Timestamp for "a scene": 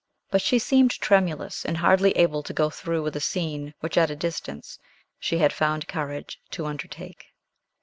3.15-3.75